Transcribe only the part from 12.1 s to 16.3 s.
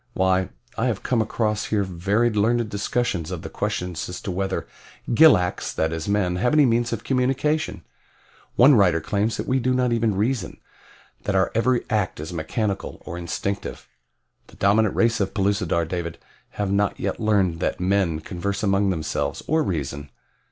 is mechanical, or instinctive. The dominant race of Pellucidar, David,